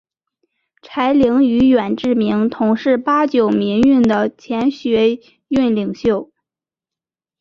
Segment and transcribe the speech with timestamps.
[0.81, 6.31] 柴玲与远志明同是八九民运的前学运领袖。